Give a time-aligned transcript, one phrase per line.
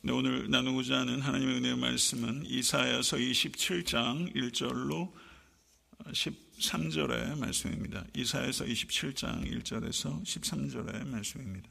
[0.00, 5.12] 네, 오늘 나누고자 하는 하나님의 은혜의 말씀은 이사야서 27장 1절로
[6.04, 8.04] 13절의 말씀입니다.
[8.14, 11.68] 이사야서 27장 1절에서 13절의 말씀입니다.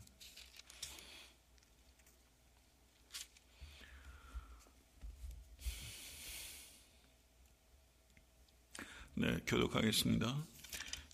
[9.13, 10.46] 네, 교독하겠습니다.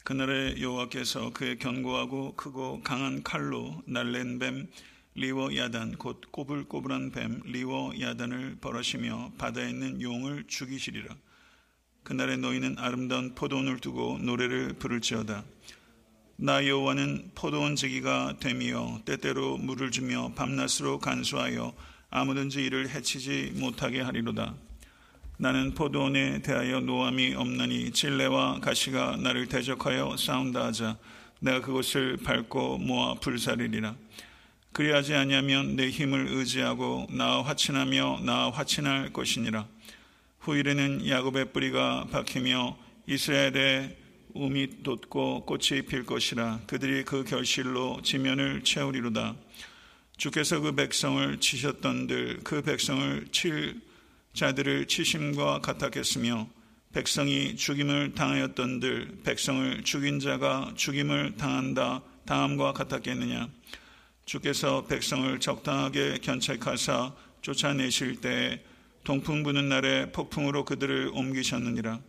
[0.04, 4.68] 그날에 여호와께서 그의 견고하고 크고 강한 칼로 날랜 뱀
[5.16, 11.16] 리워 야단 곧 꼬불꼬불한 뱀 리워 야단을 벌하시며 바다에 있는 용을 죽이시리라.
[12.04, 15.44] 그날에 너희는 아름다운 포도원을 두고 노래를 부를지어다.
[16.38, 21.74] 나 여호와는 포도원 지기가 되며 때때로 물을 주며 밤낮으로 간수하여
[22.10, 24.56] 아무든지 이를 해치지 못하게 하리로다.
[25.38, 30.98] 나는 포도원에 대하여 노함이 없나니 진레와 가시가 나를 대적하여 싸운다 하자
[31.40, 33.96] 내가 그곳을 밟고 모아 불사리리라.
[34.74, 39.68] 그리하지 아니하면 내 힘을 의지하고 나 화친하며 나 화친할 것이니라.
[40.40, 43.98] 후일에는 야곱의 뿌리가 박히며 이스라엘의
[44.34, 46.62] 우이 돋고 꽃이 필 것이라.
[46.66, 49.36] 그들이 그 결실로 지면을 채우리로다.
[50.18, 53.80] 주께서 그 백성을 치셨던들 그 백성을 칠
[54.34, 56.50] 자들을 치심과 같았겠으며
[56.94, 63.50] 백성이 죽임을 당하였던들 백성을 죽인 자가 죽임을 당한다 다음과 같았겠느냐.
[64.26, 68.64] 주께서 백성을 적당하게 견책하사 쫓아내실 때
[69.04, 72.00] 동풍 부는 날에 폭풍으로 그들을 옮기셨느니라.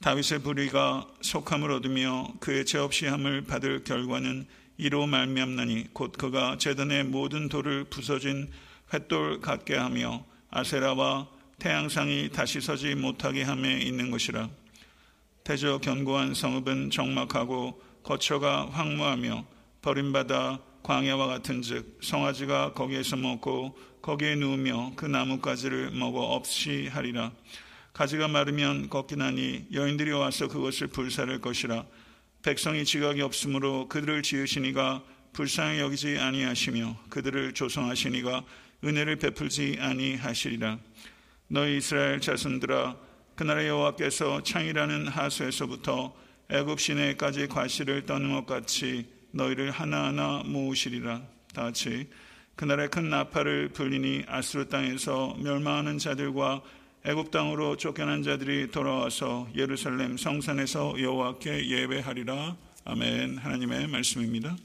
[0.00, 7.04] 다윗의 불의가 속함을 얻으며 그의 죄 없이 함을 받을 결과는 이로 말미암나니 곧 그가 제단의
[7.04, 8.50] 모든 돌을 부서진
[8.90, 14.50] 횃돌 같게 하며 아세라와 태양상이 다시 서지 못하게 함에 있는 것이라.
[15.42, 19.44] 대저 견고한 성읍은 적막하고 거처가 황무하며
[19.82, 27.32] 버림받아 광야와 같은즉 성아지가 거기에서 먹고 거기에 누우며 그 나뭇가지를 먹어 없이 하리라.
[27.94, 31.86] 가지가 마르면 걷기나니 여인들이 와서 그것을 불사를 것이라.
[32.42, 38.44] 백성이 지각이 없으므로 그들을 지으시니가 불쌍히 여기지 아니하시며 그들을 조성하시니가
[38.84, 40.78] 은혜를 베풀지 아니하시리라.
[41.48, 42.96] 너희 이스라엘 자손들아
[43.36, 46.14] 그날의 여호와께서 창이라는 하수에서부터
[46.50, 51.22] 애굽 시내까지 과실을 떠는 것 같이 너희를 하나하나 모으시리라.
[51.52, 52.08] 다 같이
[52.56, 56.62] 그날에 큰 나팔을 불리니 아스루 땅에서 멸망하는 자들과
[57.04, 62.56] 애굽 땅으로 쫓겨난 자들이 돌아와서 예루살렘 성산에서 여호와께 예배하리라.
[62.84, 63.38] 아멘.
[63.38, 64.56] 하나님의 말씀입니다.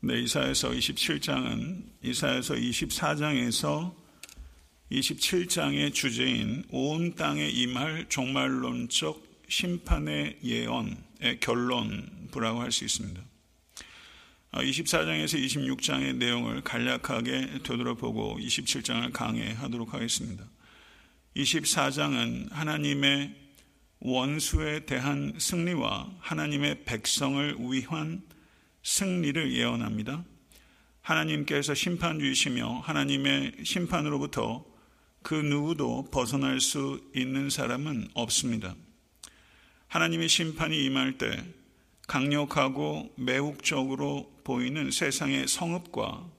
[0.00, 3.94] 네, 이사에서 27장은 이사에서 24장에서
[4.92, 13.22] 27장의 주제인 온 땅에 임할 종말론적 심판의 예언의 결론부라고 할 수 있습니다.
[14.52, 20.44] 24장에서 아, 26장의 내용을 간략하게 되돌아보고 27장을 강해하도록 하겠습니다.
[21.36, 23.34] 24장은 하나님의
[23.98, 28.22] 원수에 대한 승리와 하나님의 백성을 위한
[28.82, 30.24] 승리를 예언합니다.
[31.02, 34.64] 하나님께서 심판 주이시며 하나님의 심판으로부터
[35.22, 38.74] 그 누구도 벗어날 수 있는 사람은 없습니다.
[39.96, 41.42] 하나님의 심판이 임할 때
[42.06, 46.30] 강력하고 매혹적으로 보이는 세상의 성읍과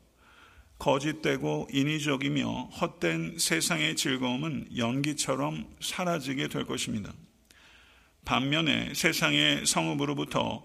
[0.78, 7.12] 거짓되고 인위적이며 헛된 세상의 즐거움은 연기처럼 사라지게 될 것입니다.
[8.26, 10.64] 반면에 세상의 성읍으로부터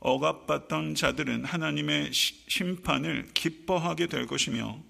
[0.00, 4.82] 억압받던 자들은 하나님의 심판을 기뻐하게 될 것이며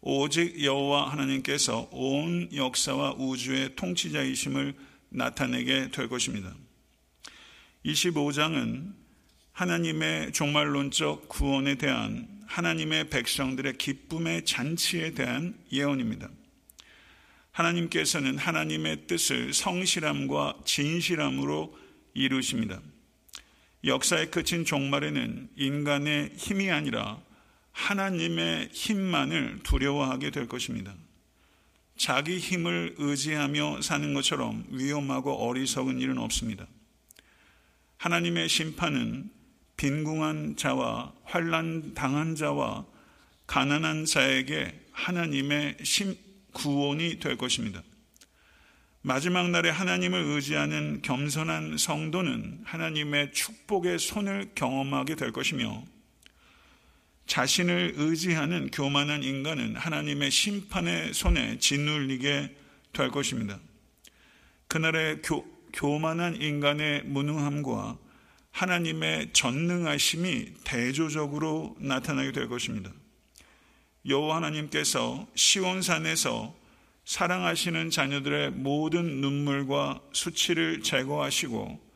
[0.00, 4.74] 오직 여호와 하나님께서 온 역사와 우주의 통치자이심을
[5.10, 6.52] 나타내게 될 것입니다.
[7.86, 8.92] 25장은
[9.52, 16.28] 하나님의 종말론적 구원에 대한 하나님의 백성들의 기쁨의 잔치에 대한 예언입니다.
[17.52, 21.78] 하나님께서는 하나님의 뜻을 성실함과 진실함으로
[22.14, 22.80] 이루십니다.
[23.84, 27.20] 역사의 끝인 종말에는 인간의 힘이 아니라
[27.70, 30.92] 하나님의 힘만을 두려워하게 될 것입니다.
[31.96, 36.66] 자기 힘을 의지하며 사는 것처럼 위험하고 어리석은 일은 없습니다.
[37.98, 39.30] 하나님의 심판은
[39.76, 42.86] 빈궁한 자와 환란 당한 자와
[43.46, 46.16] 가난한 자에게 하나님의 심,
[46.52, 47.82] 구원이 될 것입니다.
[49.02, 55.84] 마지막 날에 하나님을 의지하는 겸손한 성도는 하나님의 축복의 손을 경험하게 될 것이며
[57.26, 62.56] 자신을 의지하는 교만한 인간은 하나님의 심판의 손에 짓눌리게
[62.92, 63.60] 될 것입니다.
[64.68, 65.44] 그날의 교,
[65.76, 67.98] 교만한 인간의 무능함과
[68.50, 72.90] 하나님의 전능하심이 대조적으로 나타나게 될 것입니다.
[74.08, 76.56] 여호와 하나님께서 시온산에서
[77.04, 81.86] 사랑하시는 자녀들의 모든 눈물과 수치를 제거하시고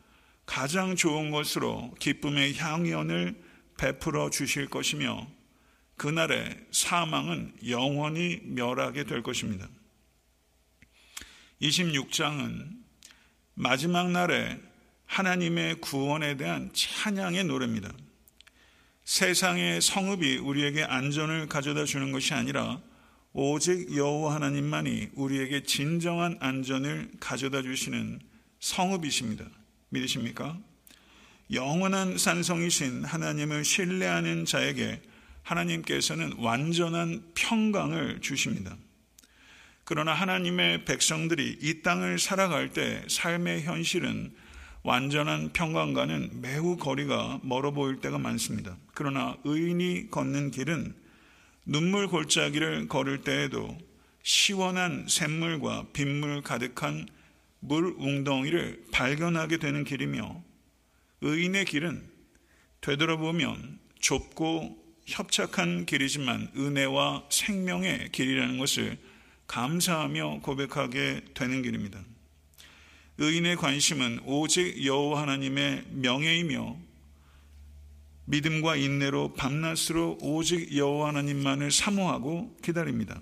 [0.44, 3.42] 가장 좋은 것으로 기쁨의 향연을
[3.78, 5.26] 베풀어 주실 것이며
[5.96, 9.68] 그날에 사망은 영원히 멸하게 될 것입니다.
[11.62, 12.79] 26장은
[13.60, 14.58] 마지막 날에
[15.04, 17.92] 하나님의 구원에 대한 찬양의 노래입니다.
[19.04, 22.80] 세상의 성읍이 우리에게 안전을 가져다 주는 것이 아니라
[23.34, 28.20] 오직 여호와 하나님만이 우리에게 진정한 안전을 가져다 주시는
[28.60, 29.44] 성읍이십니다.
[29.90, 30.56] 믿으십니까?
[31.52, 35.02] 영원한 산성이신 하나님을 신뢰하는 자에게
[35.42, 38.74] 하나님께서는 완전한 평강을 주십니다.
[39.90, 44.32] 그러나 하나님의 백성들이 이 땅을 살아갈 때 삶의 현실은
[44.84, 48.76] 완전한 평강과는 매우 거리가 멀어 보일 때가 많습니다.
[48.94, 50.94] 그러나 의인이 걷는 길은
[51.64, 53.76] 눈물 골짜기를 걸을 때에도
[54.22, 57.08] 시원한 샘물과 빗물 가득한
[57.58, 60.40] 물 웅덩이를 발견하게 되는 길이며
[61.20, 62.08] 의인의 길은
[62.80, 69.09] 되돌아보면 좁고 협착한 길이지만 은혜와 생명의 길이라는 것을
[69.50, 72.00] 감사하며 고백하게 되는 길입니다.
[73.18, 76.76] 의인의 관심은 오직 여호와 하나님의 명예이며
[78.26, 83.20] 믿음과 인내로 밤낮으로 오직 여호와 하나님만을 사모하고 기다립니다.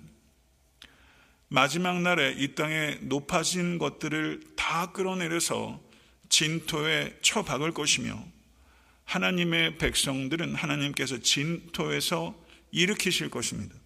[1.47, 5.81] 마지막 날에 이 땅에 높아진 것들을 다 끌어내려서
[6.29, 8.23] 진토에 처박을 것이며
[9.05, 12.39] 하나님의 백성들은 하나님께서 진토에서
[12.69, 13.78] 일으키실 것입니다.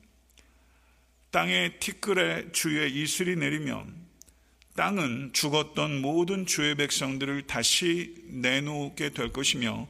[1.33, 3.91] 땅의 티끌에 주의 이슬이 내리면
[4.75, 9.87] 땅은 죽었던 모든 주의 백성들을 다시 내놓게 될 것이며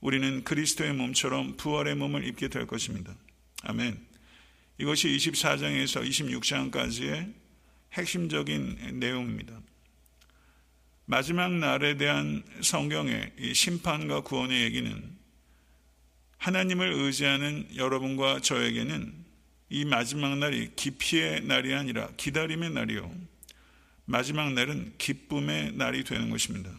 [0.00, 3.14] 우리는 그리스도의 몸처럼 부활의 몸을 입게 될 것입니다.
[3.64, 3.98] 아멘.
[4.78, 6.02] 이것이 24장에서
[6.72, 7.34] 26장까지의
[7.92, 9.60] 핵심적인 내용입니다.
[11.04, 15.16] 마지막 날에 대한 성경의 심판과 구원의 얘기는
[16.38, 19.25] 하나님을 의지하는 여러분과 저에게는
[19.68, 23.12] 이 마지막 날이 기피의 날이 아니라 기다림의 날이요.
[24.04, 26.70] 마지막 날은 기쁨의 날이 되는 것입니다.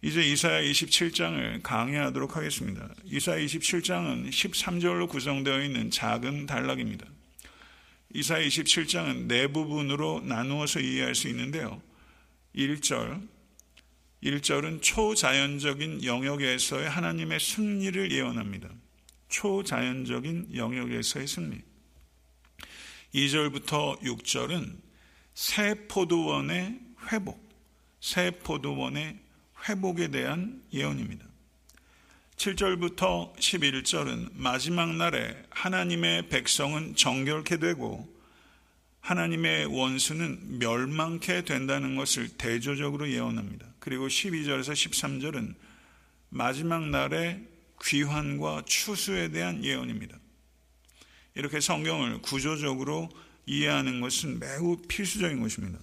[0.00, 2.88] 이제 이사야 27장을 강의하도록 하겠습니다.
[3.04, 7.04] 이사야 27장은 13절로 구성되어 있는 작은 단락입니다.
[8.14, 11.82] 이사야 27장은 네 부분으로 나누어서 이해할 수 있는데요.
[12.54, 13.26] 1절,
[14.22, 18.68] 1절은 초자연적인 영역에서의 하나님의 승리를 예언합니다.
[19.28, 21.62] 초자연적인 영역에서의 승리.
[23.14, 24.76] 2절부터 6절은
[25.34, 26.80] 새 포도원의
[27.10, 27.48] 회복,
[28.00, 29.18] 새 포도원의
[29.68, 31.26] 회복에 대한 예언입니다.
[32.36, 38.08] 7절부터 11절은 마지막 날에 하나님의 백성은 정결케 되고
[39.00, 43.66] 하나님의 원수는 멸망케 된다는 것을 대조적으로 예언합니다.
[43.80, 45.54] 그리고 12절에서 13절은
[46.28, 47.42] 마지막 날의
[47.84, 50.18] 귀환과 추수에 대한 예언입니다.
[51.34, 53.08] 이렇게 성경을 구조적으로
[53.46, 55.78] 이해하는 것은 매우 필수적인 것입니다.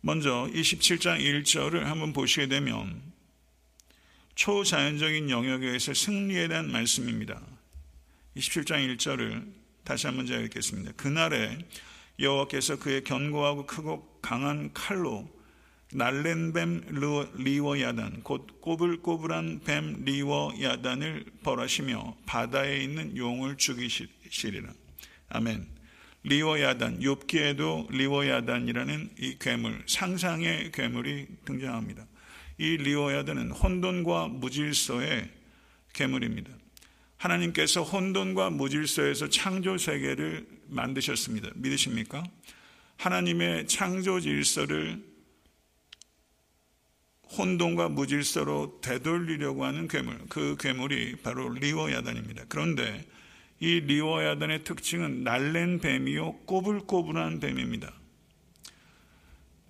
[0.00, 3.12] 먼저 27장 1절을 한번 보시게 되면
[4.34, 7.40] 초자연적인 영역에서 승리에 대한 말씀입니다.
[8.36, 9.52] 27장 1절을
[9.84, 10.92] 다시 한번 제가 읽겠습니다.
[10.92, 11.58] 그날에
[12.18, 15.28] 여호와께서 그의 견고하고 크고 강한 칼로
[15.94, 16.82] 날랜 뱀
[17.34, 24.72] 리워야단 곧 꼬불꼬불한 뱀 리워야단을 벌하시며 바다에 있는 용을 죽이시리라.
[25.28, 25.66] 아멘.
[26.24, 32.06] 리워야단, 욥기에도 리워야단이라는 이 괴물, 상상의 괴물이 등장합니다.
[32.58, 35.28] 이 리워야단은 혼돈과 무질서의
[35.92, 36.50] 괴물입니다.
[37.16, 41.50] 하나님께서 혼돈과 무질서에서 창조 세계를 만드셨습니다.
[41.56, 42.22] 믿으십니까?
[42.96, 45.11] 하나님의 창조 질서를
[47.36, 52.44] 혼돈과 무질서로 되돌리려고 하는 괴물, 그 괴물이 바로 리워야단입니다.
[52.48, 53.04] 그런데
[53.60, 57.92] 이 리워야단의 특징은 날랜 뱀이요 꼬불꼬불한 뱀입니다.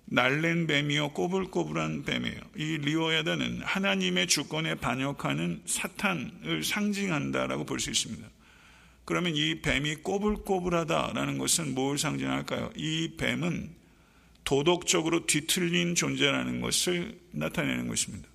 [0.05, 2.39] 날랜 뱀이요 꼬불꼬불한 뱀이에요.
[2.55, 8.27] 이 리워야단은 하나님의 주권에 반역하는 사탄을 상징한다라고 볼 수 있습니다.
[9.05, 12.71] 그러면 이 뱀이 꼬불꼬불하다라는 것은 뭘 상징할까요?
[12.75, 13.82] 이 뱀은
[14.43, 18.27] 도덕적으로 뒤틀린 존재라는 것을 나타내는 것입니다.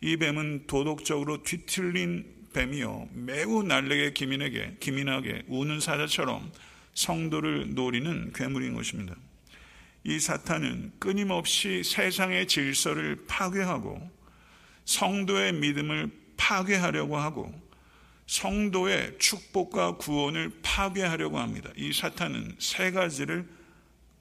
[0.00, 6.52] 이 뱀은 도덕적으로 뒤틀린 뱀이요 매우 날래게 기민하게 기민하게 우는 사자처럼
[6.94, 9.16] 성도를 노리는 괴물인 것입니다.
[10.04, 14.10] 이 사탄은 끊임없이 세상의 질서를 파괴하고
[14.84, 17.52] 성도의 믿음을 파괴하려고 하고
[18.26, 21.70] 성도의 축복과 구원을 파괴하려고 합니다.
[21.76, 23.46] 이 사탄은 세 가지를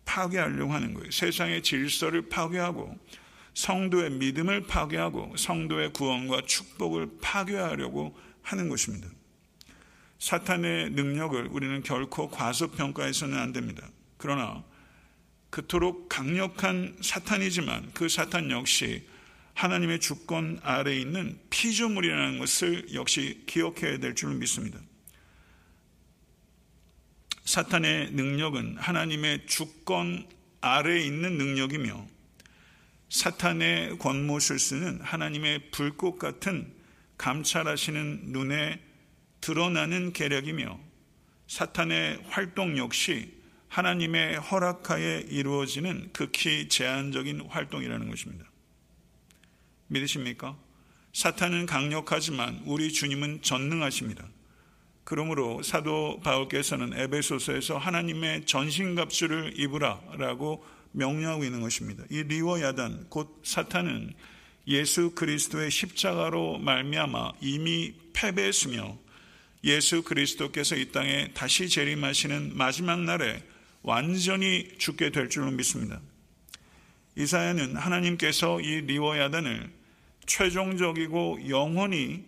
[0.05, 1.11] 파괴하려고 하는 거예요.
[1.11, 2.97] 세상의 질서를 파괴하고
[3.53, 9.07] 성도의 믿음을 파괴하고 성도의 구원과 축복을 파괴하려고 하는 것입니다.
[10.19, 13.87] 사탄의 능력을 우리는 결코 과소평가해서는 안 됩니다.
[14.17, 14.63] 그러나
[15.49, 19.05] 그토록 강력한 사탄이지만 그 사탄 역시
[19.53, 24.79] 하나님의 주권 아래에 있는 피조물이라는 것을 역시 기억해야 될 줄 믿습니다.
[27.45, 30.27] 사탄의 능력은 하나님의 주권
[30.61, 32.07] 아래에 있는 능력이며
[33.09, 36.73] 사탄의 권모술수는 하나님의 불꽃 같은
[37.17, 38.79] 감찰하시는 눈에
[39.41, 40.79] 드러나는 계략이며
[41.47, 43.31] 사탄의 활동 역시
[43.67, 48.45] 하나님의 허락하에 이루어지는 극히 제한적인 활동이라는 것입니다.
[49.87, 50.57] 믿으십니까?
[51.11, 54.27] 사탄은 강력하지만 우리 주님은 전능하십니다.
[55.03, 62.03] 그러므로 사도 바울께서는 에베소서에서 하나님의 전신갑주를 입으라라고 명령하고 있는 것입니다.
[62.09, 64.13] 이 리워 야단 곧 사탄은
[64.67, 68.97] 예수 그리스도의 십자가로 말미암아 이미 패배했으며
[69.65, 73.43] 예수 그리스도께서 이 땅에 다시 재림하시는 마지막 날에
[73.81, 75.99] 완전히 죽게 될 줄로 믿습니다.
[77.17, 79.69] 이사야는 하나님께서 이 리워 야단을
[80.25, 82.23] 최종적이고 영원히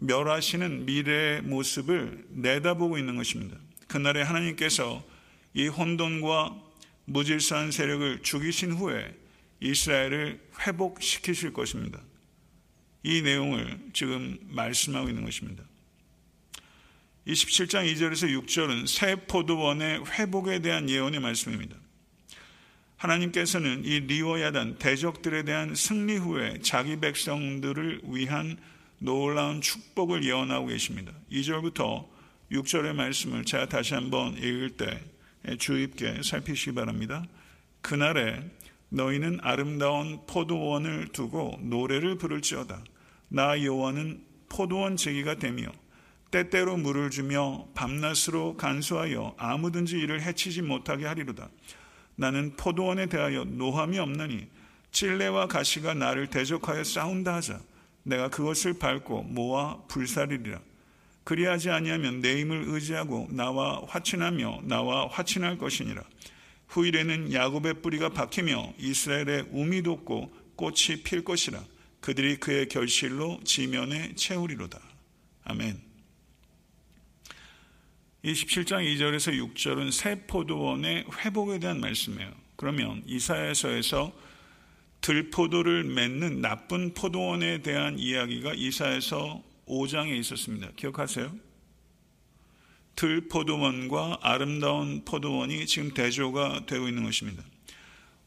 [0.00, 3.56] 멸하시는 미래의 모습을 내다보고 있는 것입니다.
[3.86, 5.04] 그날에 하나님께서
[5.52, 6.56] 이 혼돈과
[7.04, 9.14] 무질서한 세력을 죽이신 후에
[9.60, 12.00] 이스라엘을 회복시키실 것입니다.
[13.02, 15.64] 이 내용을 지금 말씀하고 있는 것입니다.
[17.26, 21.76] 27장 2절에서 6절은 새 포도원의 회복에 대한 예언의 말씀입니다.
[22.96, 28.58] 하나님께서는 이 리워야단 대적들에 대한 승리 후에 자기 백성들을 위한
[29.02, 31.12] 놀라운 축복을 예언하고 계십니다.
[31.32, 32.06] 2절부터
[32.52, 35.02] 6절의 말씀을 제가 다시 한번 읽을 때
[35.58, 37.24] 주의 깊게 살피시기 바랍니다.
[37.80, 38.44] 그날에
[38.90, 42.84] 너희는 아름다운 포도원을 두고 노래를 부를지어다.
[43.28, 45.72] 나 여호와는 포도원 제기가 되며
[46.30, 51.48] 때때로 물을 주며 밤낮으로 간수하여 아무든지 이를 해치지 못하게 하리로다.
[52.16, 54.46] 나는 포도원에 대하여 노함이 없나니
[54.92, 57.60] 찔레와 가시가 나를 대적하여 싸운다 하자.
[58.02, 60.60] 내가 그것을 밟고 모아 불사리리라.
[61.24, 66.02] 그리하지 아니하면 내 힘을 의지하고 나와 화친하며 나와 화친할 것이니라.
[66.68, 71.62] 후일에는 야곱의 뿌리가 박히며 이스라엘의 우미 돋고 꽃이 필 것이라.
[72.00, 74.80] 그들이 그의 결실로 지면에 채우리로다.
[75.44, 75.80] 아멘.
[78.24, 82.30] 27장 2절에서 6절은 새 포도원의 회복에 대한 말씀이에요.
[82.56, 84.12] 그러면 이사야서에서
[85.00, 90.70] 들포도를 맺는 나쁜 포도원에 대한 이야기가 이사에서 5장에 있었습니다.
[90.76, 91.32] 기억하세요?
[92.96, 97.42] 들포도원과 아름다운 포도원이 지금 대조가 되고 있는 것입니다.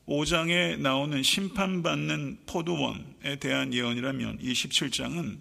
[0.07, 5.37] 5장에 나오는 심판받는 포도원에 대한 예언이라면 27장은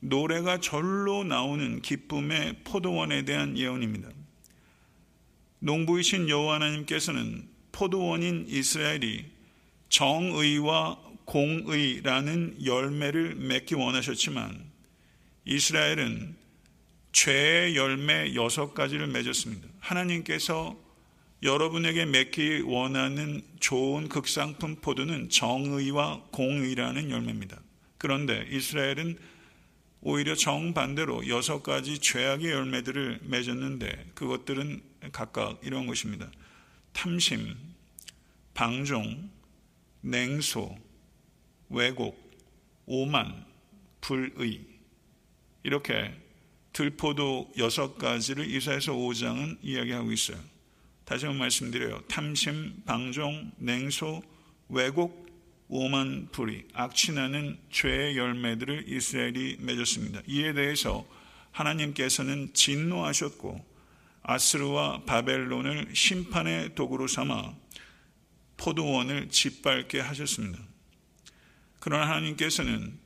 [0.00, 4.08] 노래가 절로 나오는 기쁨의 포도원에 대한 예언입니다.
[5.60, 9.33] 농부이신 여호와 하나님께서는 포도원인 이스라엘이
[9.88, 14.64] 정의와 공의라는 열매를 맺기 원하셨지만
[15.46, 16.36] 이스라엘은
[17.12, 19.68] 죄의 열매 여섯 가지를 맺었습니다.
[19.80, 20.76] 하나님께서
[21.42, 27.60] 여러분에게 맺기 원하는 좋은 극상품 포도는 정의와 공의라는 열매입니다.
[27.98, 29.18] 그런데 이스라엘은
[30.00, 36.30] 오히려 정반대로 여섯 가지 죄악의 열매들을 맺었는데 그것들은 각각 이런 것입니다.
[36.92, 37.54] 탐심,
[38.54, 39.30] 방종,
[40.04, 40.76] 냉소,
[41.70, 42.14] 왜곡,
[42.84, 43.46] 오만,
[44.02, 44.60] 불의
[45.62, 46.14] 이렇게
[46.74, 50.38] 들포도 여섯 가지를 이사에서 5장은 이야기하고 있어요.
[51.06, 52.02] 다시 한번 말씀드려요.
[52.02, 54.22] 탐심, 방종, 냉소,
[54.68, 55.24] 왜곡,
[55.68, 60.20] 오만 불이 악취나는 죄의 열매들을 이스라엘이 맺었습니다.
[60.26, 61.06] 이에 대해서
[61.52, 63.64] 하나님께서는 진노하셨고
[64.22, 67.54] 아스르와 바벨론을 심판의 도구로 삼아
[68.64, 70.58] 포도원을 짓밟게 하셨습니다.
[71.80, 72.98] 그러나 하나님께서는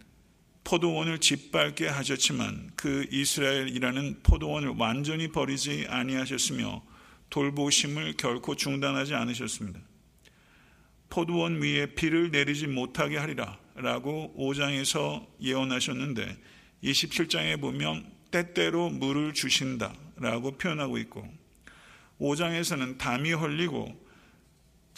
[0.62, 6.84] 포도원을 짓밟게 하셨지만 그 이스라엘이라는 포도원을 완전히 버리지 아니하셨으며
[7.30, 9.80] 돌보심을 결코 중단하지 않으셨습니다.
[11.10, 16.36] 포도원 위에 비를 내리지 못하게 하리라 라고 5장에서 예언하셨는데
[16.84, 21.26] 27장에 보면 때때로 물을 주신다 라고 표현하고 있고
[22.20, 24.07] 5장에서는 담이 헐리고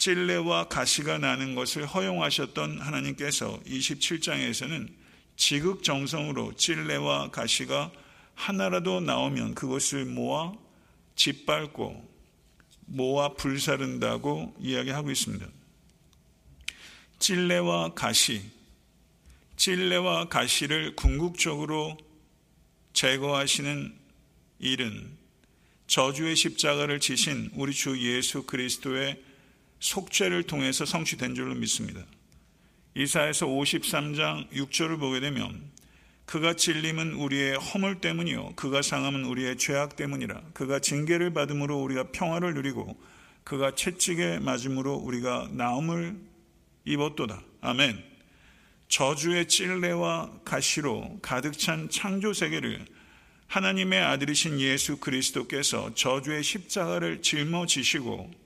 [0.01, 4.91] 찔레와 가시가 나는 것을 허용하셨던 하나님께서 27장에서는
[5.35, 7.91] 지극정성으로 찔레와 가시가
[8.33, 10.53] 하나라도 나오면 그것을 모아
[11.15, 12.03] 짓밟고
[12.87, 15.47] 모아 불사른다고 이야기하고 있습니다.
[17.19, 18.41] 찔레와 가시,
[19.55, 21.95] 찔레와 가시를 궁극적으로
[22.93, 23.95] 제거하시는
[24.57, 25.15] 일은
[25.85, 29.29] 저주의 십자가를 지신 우리 주 예수 그리스도의
[29.81, 32.01] 속죄를 통해서 성취된 줄로 믿습니다.
[32.95, 35.69] 이사에서 53장 6절을 보게 되면
[36.25, 42.53] 그가 찔림은 우리의 허물 때문이요 그가 상함은 우리의 죄악 때문이라 그가 징계를 받음으로 우리가 평화를
[42.53, 42.97] 누리고
[43.43, 46.15] 그가 채찍에 맞음으로 우리가 나음을
[46.85, 47.41] 입었도다.
[47.61, 48.03] 아멘.
[48.87, 52.85] 저주의 찔레와 가시로 가득 찬 창조 세계를
[53.47, 58.40] 하나님의 아들이신 예수 그리스도께서 저주의 십자가를 짊어지시고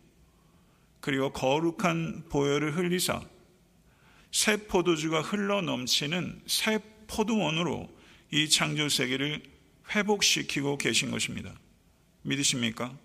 [1.05, 3.21] 그리고 거룩한 보혈을 흘리사
[4.31, 7.95] 새 포도주가 흘러 넘치는 새 포도원으로
[8.31, 9.43] 이 창조 세계를
[9.93, 11.53] 회복시키고 계신 것입니다.
[12.23, 12.97] 믿으십니까?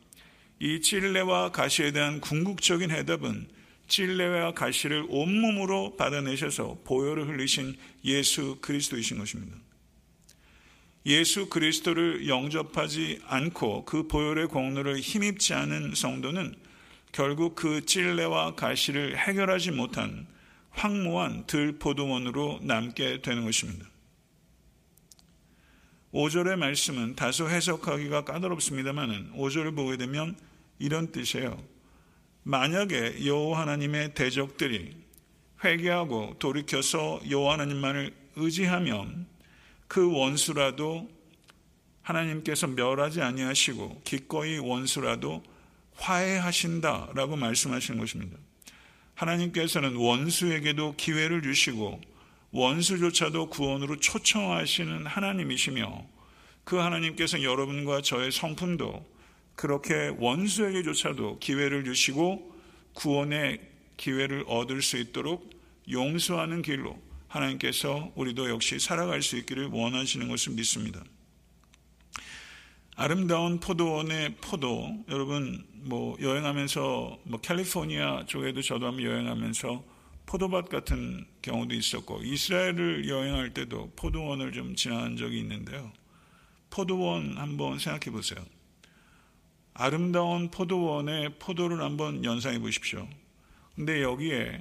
[0.61, 3.47] 이 찔레와 가시에 대한 궁극적인 해답은
[3.89, 7.77] 찔레와 가시를 온몸으로 받아내셔서 보혈을 흘리신
[8.07, 9.59] 예수 그리스도이신 것입니다.
[11.05, 16.70] 예수 그리스도를 영접하지 않고 그 보혈의 공로를 힘입지 않은 성도는
[17.13, 20.27] 결국 그 찔레와 가시를 해결하지 못한
[20.71, 23.87] 황무한 들포도원으로 남게 되는 것입니다.
[26.13, 30.37] 5절의 말씀은 다소 해석하기가 까다롭습니다만 5절을 보게 되면
[30.79, 31.63] 이런 뜻이에요.
[32.43, 34.97] 만약에 여호와 하나님의 대적들이
[35.63, 39.27] 회개하고 돌이켜서 여호와 하나님만을 의지하면
[39.87, 41.09] 그 원수라도
[42.03, 45.43] 하나님께서 멸하지 아니하시고 기꺼이 원수라도
[46.01, 48.37] 화해하신다라고 말씀하시는 것입니다.
[49.15, 52.01] 하나님께서는 원수에게도 기회를 주시고
[52.53, 56.07] 원수조차도 구원으로 초청하시는 하나님이시며
[56.65, 59.07] 그 하나님께서 여러분과 저의 성품도
[59.55, 62.59] 그렇게 원수에게조차도 기회를 주시고
[62.95, 63.61] 구원의
[63.97, 65.51] 기회를 얻을 수 있도록
[65.91, 71.05] 용서하는 길로 하나님께서 우리도 역시 살아갈 수 있기를 원하시는 것을 믿습니다.
[73.03, 79.83] 아름다운 포도원의 포도, 여러분 뭐 여행하면서 뭐 캘리포니아 쪽에도 저도 한번 여행하면서
[80.27, 85.91] 포도밭 같은 경우도 있었고 이스라엘을 여행할 때도 포도원을 좀 지난 적이 있는데요.
[86.69, 88.45] 포도원 한번 생각해 보세요.
[89.73, 93.09] 아름다운 포도원의 포도를 한번 연상해 보십시오.
[93.77, 94.61] 근데 여기에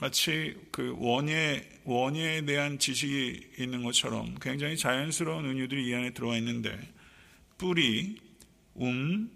[0.00, 6.76] 마치 그 원예, 원예에 대한 지식이 있는 것처럼 굉장히 자연스러운 은유들이 이 안에 들어와 있는데
[7.60, 8.16] 뿌리,
[8.74, 9.30] 움,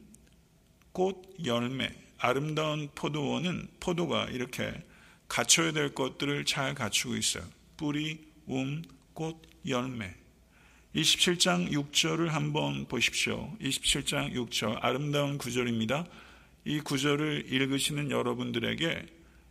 [0.92, 4.72] 꽃, 열매, 아름다운 포도원은 포도가 이렇게
[5.28, 7.44] 갖춰야 될 것들을 잘 갖추고 있어요.
[7.76, 8.80] 뿌리, 움,
[9.12, 10.14] 꽃, 열매.
[10.94, 13.54] 27장 6절을 한번 보십시오.
[13.60, 16.06] 27장 6절 아름다운 구절입니다.
[16.64, 19.04] 이 구절을 읽으시는 여러분들에게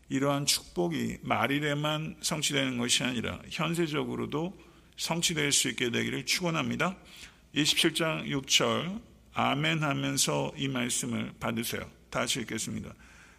[0.10, 4.58] 이러한 축복이 말일에만 성취되는 것이 아니라 현세적으로도
[4.98, 6.98] 성취될 수 있게 되기를 축원합니다.
[7.56, 9.02] 27장 6절
[9.34, 11.90] 아멘 하면서 이 말씀을 받으세요.
[12.10, 12.94] 다시 읽겠습니다.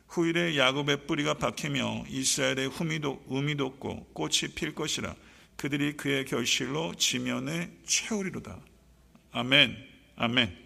[0.08, 5.14] 후일에 야곱의 뿌리가 박히며 이스라엘의 후미도, 음이 돋고 꽃이 필 것이라
[5.56, 8.58] 그들이 그의 결실로 지면에 채우리로다.
[9.32, 9.76] 아멘,
[10.16, 10.56] 아멘.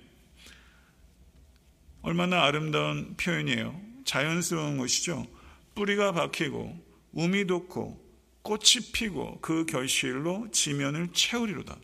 [2.03, 3.81] 얼마나 아름다운 표현이에요.
[4.05, 5.27] 자연스러운 것이죠.
[5.75, 6.85] 뿌리가 박히고
[7.17, 8.09] 음이 돋고
[8.43, 11.77] 꽃이 피고 그 결실로 지면을 채우리로다.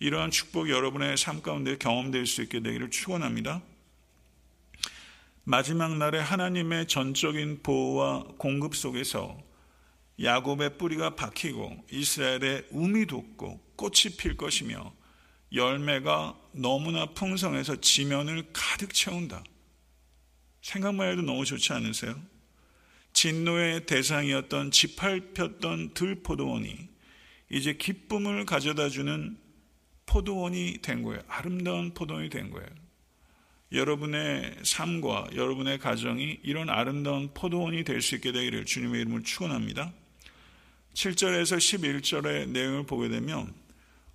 [0.00, 3.62] 이러한 축복이 여러분의 삶 가운데 경험될 수 있게 되기를 축원합니다.
[5.44, 9.38] 마지막 날에 하나님의 전적인 보호와 공급 속에서
[10.20, 14.92] 야곱의 뿌리가 박히고 이스라엘의 um이 돋고 꽃이 필 것이며
[15.52, 19.42] 열매가 너무나 풍성해서 지면을 가득 채운다.
[20.60, 22.20] 생각만 해도 너무 좋지 않으세요?
[23.14, 26.88] 진노의 대상이었던 지팔폈던 들포도원이
[27.50, 29.38] 이제 기쁨을 가져다 주는
[30.08, 31.20] 포도원이 된 거예요.
[31.28, 32.66] 아름다운 포도원이 된 거예요.
[33.70, 39.92] 여러분의 삶과 여러분의 가정이 이런 아름다운 포도원이 될 수 있게 되기를 주님의 이름을 축원합니다.
[40.94, 43.52] 7절에서 11절의 내용을 보게 되면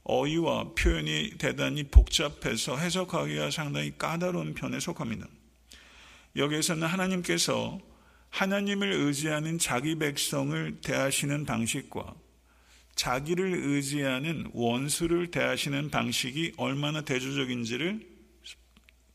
[0.04, 5.28] 어휘와 표현이 대단히 복잡해서 해석하기가 상당히 까다로운 편에 속합니다.
[6.36, 7.80] 여기에서는 하나님께서
[8.32, 12.16] 하나님을 의지하는 자기 백성을 대하시는 방식과
[12.96, 18.08] 자기를 의지하는 원수를 대하시는 방식이 얼마나 대조적인지를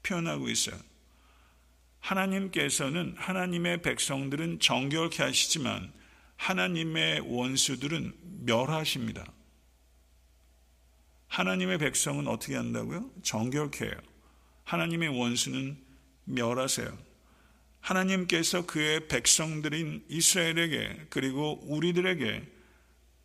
[0.02, 0.76] 표현하고 있어요.
[2.00, 5.92] 하나님께서는 하나님의 백성들은 정결케 하시지만
[6.36, 8.14] 하나님의 원수들은
[8.44, 9.30] 멸하십니다.
[11.26, 13.10] 하나님의 백성은 어떻게 한다고요?
[13.22, 13.94] 정결케 해요.
[14.64, 15.76] 하나님의 원수는
[16.24, 16.96] 멸하세요.
[17.80, 22.57] 하나님께서 그의 백성들인 이스라엘에게 그리고 우리들에게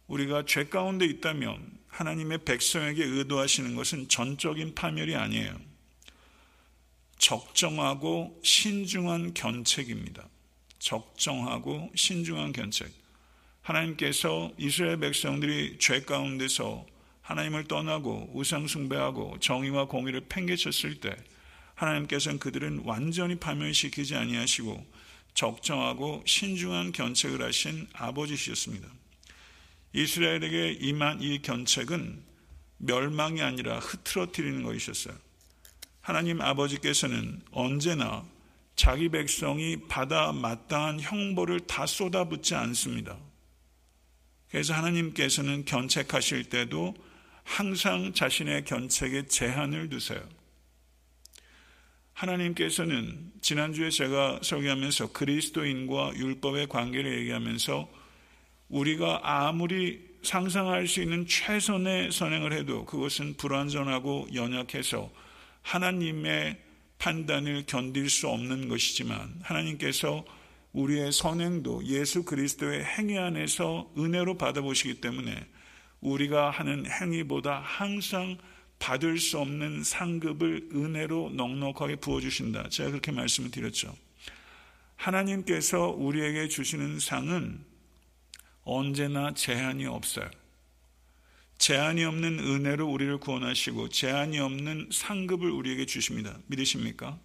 [0.07, 5.55] 우리가 죄 가운데 있다면 하나님의 백성에게 의도하시는 것은 전적인 파멸이 아니에요.
[7.17, 10.27] 적정하고 신중한 견책입니다.
[10.79, 12.91] 적정하고 신중한 견책.
[13.61, 16.85] 하나님께서 이스라엘 백성들이 죄 가운데서
[17.21, 21.15] 하나님을 떠나고 우상숭배하고 정의와 공의를 팽개쳤을 때
[21.75, 24.85] 하나님께서는 그들은 완전히 파멸시키지 아니하시고
[25.33, 28.87] 적정하고 신중한 견책을 하신 아버지셨습니다.
[29.93, 32.23] 이스라엘에게 임한 이 견책은
[32.77, 35.15] 멸망이 아니라 흐트러뜨리는 것이셨어요.
[36.01, 38.25] 하나님 아버지께서는 언제나
[38.75, 43.17] 자기 백성이 받아 마땅한 형벌을 다 쏟아붓지 않습니다.
[44.49, 46.95] 그래서 하나님께서는 견책하실 때도
[47.43, 50.21] 항상 자신의 견책에 제한을 두세요.
[52.13, 58.02] 하나님께서는 지난주에 제가 설교하면서 그리스도인과 율법의 관계를 얘기하면서
[58.73, 65.11] 우리가 아무리 상상할 수 있는 최선의 선행을 해도 그것은 불완전하고 연약해서
[65.61, 66.57] 하나님의
[66.97, 70.25] 판단을 견딜 수 없는 것이지만 하나님께서
[70.71, 75.45] 우리의 선행도 예수 그리스도의 행위 안에서 은혜로 받아보시기 때문에
[76.01, 78.37] 우리가 하는 행위보다 항상
[78.79, 82.69] 받을 수 없는 상급을 은혜로 넉넉하게 부어주신다.
[82.69, 83.95] 제가 그렇게 말씀을 드렸죠.
[84.95, 87.72] 하나님께서 우리에게 주시는 상은
[88.63, 90.29] 언제나 제한이 없어요.
[91.57, 96.37] 제한이 없는 은혜로 우리를 구원하시고 제한이 없는 상급을 우리에게 주십니다.
[96.47, 97.19] 믿으십니까?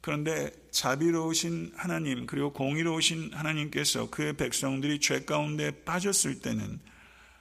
[0.00, 6.78] 그런데 자비로우신 하나님 그리고 공의로우신 하나님께서 그의 백성들이 죄 가운데 빠졌을 때는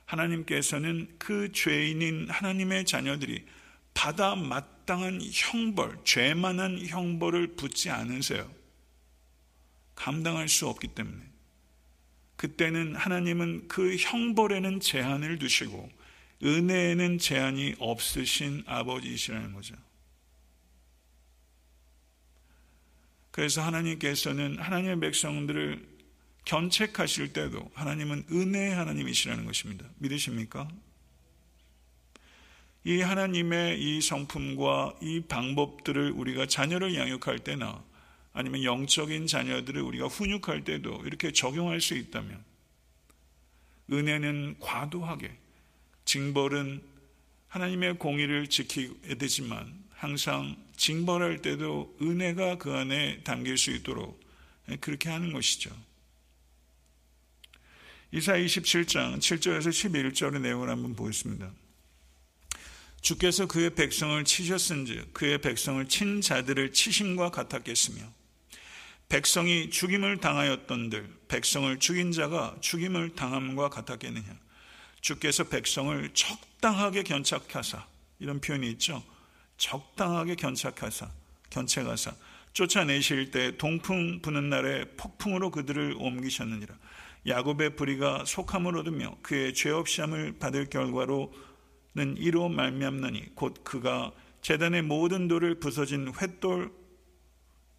[0.06, 3.46] 하나님께서는 그 죄인인 하나님의 자녀들이
[3.93, 8.50] 받아 마땅한 형벌, 죄만한 형벌을 붙지 않으세요.
[9.96, 11.33] 감당할 수 없기 때문에.
[12.36, 15.89] 그때는 하나님은 그 형벌에는 제한을 두시고
[16.43, 19.76] 은혜에는 제한이 없으신 아버지이시라는 거죠.
[23.32, 25.93] 그래서 하나님께서는 하나님의 백성들을
[26.46, 29.86] 견책하실 때도 하나님은 은혜의 하나님이시라는 것입니다.
[29.98, 30.67] 믿으십니까?
[32.84, 37.82] 이 하나님의 이 성품과 이 방법들을 우리가 자녀를 양육할 때나
[38.34, 42.43] 아니면 영적인 자녀들을 우리가 훈육할 때도 이렇게 적용할 수 있다면
[43.91, 45.32] 은혜는 과도하게
[46.06, 46.82] 징벌은
[47.48, 54.19] 하나님의 공의를 지켜야 되지만 항상 징벌할 때도 은혜가 그 안에 담길 수 있도록
[54.82, 55.69] 그렇게 하는 것이죠.
[58.12, 61.52] 이사 27장 7절에서 11절의 내용을 한번 보겠습니다.
[63.02, 68.23] 주께서 그의 백성을 치셨은즉 그의 백성을 친 자들을 치심과 같았겠으며
[69.13, 74.26] 백성이 죽임을 당하였던들 백성을 죽인 자가 죽임을 당함과 같았겠느냐
[75.02, 77.86] 주께서 백성을 적당하게 견착하사
[78.17, 79.04] 이런 표현이 있죠.
[79.58, 81.12] 적당하게 견착하사
[81.52, 82.15] 견책하사
[82.54, 86.73] 쫓아내실 때 동풍 부는 날에 폭풍으로 그들을 옮기셨느니라.
[87.28, 95.28] 야곱의 불의가 속함을 얻으며 그의 죄 없이함을 받을 결과로는 이로 말미암나니 곧 그가 재단의 모든
[95.28, 96.83] 돌을 부서진 횃돌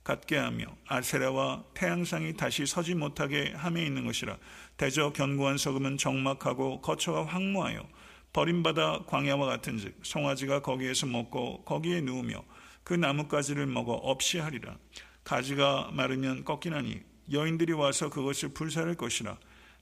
[0.04, 4.36] 같게 하며 아세라와 태양상이 다시 서지 못하게 함에 있는 것이라
[4.76, 7.88] 대저 견고한 석음은 적막하고 거처가 황무하여
[8.32, 12.44] 버림받아 광야와 같은즉 송아지가 거기에서 먹고 거기에 누우며
[12.84, 14.76] 그 나뭇가지를 먹어 없이 하리라
[15.24, 17.00] 가지가 마르면 꺾이나니
[17.32, 19.38] 여인들이 와서 그것을 불사를 것이라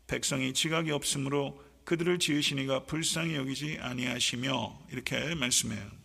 [0.06, 6.01] 백성이 지각이 없으므로 그들을 지으시니가 불쌍히 여기지 아니하시며 이렇게 말씀해요.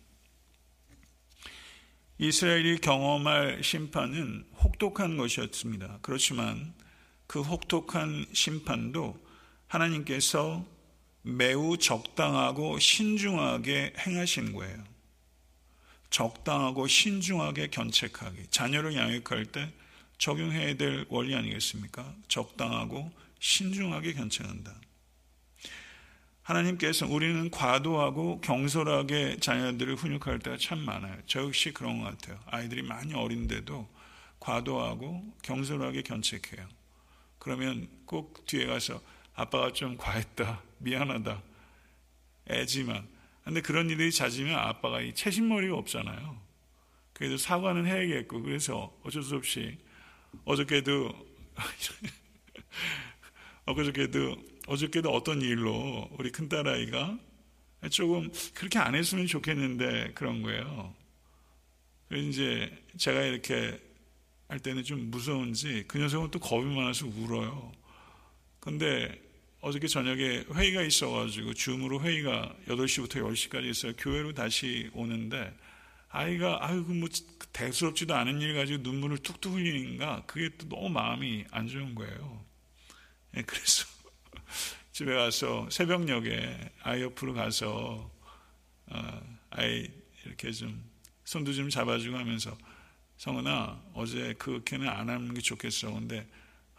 [2.20, 6.00] 이스라엘이 경험할 심판은 혹독한 것이었습니다.
[6.02, 6.74] 그렇지만
[7.28, 9.16] 그 혹독한 심판도
[9.68, 10.64] 하나님께서
[11.22, 14.82] 매우 적당하고 신중하게 행하신 거예요.
[16.10, 18.48] 적당하고 신중하게 견책하기.
[18.50, 19.70] 자녀를 양육할 때
[20.18, 22.14] 적용해야 될 원리 아니겠습니까?
[22.26, 24.74] 적당하고 신중하게 견책한다.
[26.48, 31.14] 하나님께서 우리는 과도하고 경솔하게 자녀들을 훈육할 때가 참 많아요.
[31.26, 32.40] 저 역시 그런 것 같아요.
[32.46, 33.86] 아이들이 많이 어린데도
[34.40, 36.66] 과도하고 경솔하게 견책해요.
[37.38, 39.02] 그러면 꼭 뒤에 가서
[39.34, 40.62] 아빠가 좀 과했다.
[40.78, 41.42] 미안하다.
[42.50, 43.06] 애지만.
[43.44, 46.40] 근데 그런 일이 잦으면 아빠가 이 채신머리가 없잖아요.
[47.12, 49.76] 그래도 사과는 해야겠고, 그래서 어쩔 수 없이
[50.46, 51.12] 어저께도,
[53.66, 57.18] 어저께도, 어저께도 어떤 일로 우리 큰딸아이가
[57.90, 60.94] 조금 그렇게 안 했으면 좋겠는데 그런 거예요.
[62.08, 63.80] 그래서 이제 제가 이렇게
[64.48, 67.72] 할 때는 좀 무서운지 그 녀석은 또 겁이 많아서 울어요.
[68.60, 69.20] 근데
[69.60, 73.92] 어저께 저녁에 회의가 있어가지고 줌으로 회의가 8시부터 10시까지 있어요.
[73.96, 75.52] 교회로 다시 오는데
[76.10, 77.08] 아이가 아이고 뭐
[77.52, 82.44] 대수롭지도 않은 일 가지고 눈물을 툭툭 흘리니까 그게 또 너무 마음이 안 좋은 거예요.
[83.32, 83.97] 네, 그래서
[84.98, 88.10] 집에 가서 새벽녘에 아이 옆으로 가서
[88.86, 89.86] 어, 아이
[90.26, 90.90] 이렇게 좀
[91.22, 92.58] 손도 좀 잡아주고 하면서
[93.16, 95.92] 성은아 어제 그 걔는 안 하는 게 좋겠어.
[95.92, 96.26] 근데